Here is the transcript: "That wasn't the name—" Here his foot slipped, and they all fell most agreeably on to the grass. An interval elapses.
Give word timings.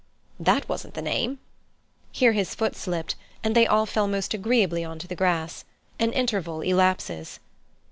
"That 0.39 0.67
wasn't 0.67 0.95
the 0.95 1.01
name—" 1.03 1.37
Here 2.11 2.31
his 2.31 2.55
foot 2.55 2.75
slipped, 2.75 3.13
and 3.43 3.55
they 3.55 3.67
all 3.67 3.85
fell 3.85 4.07
most 4.07 4.33
agreeably 4.33 4.83
on 4.83 4.97
to 4.97 5.07
the 5.07 5.13
grass. 5.15 5.63
An 5.99 6.11
interval 6.11 6.61
elapses. 6.61 7.39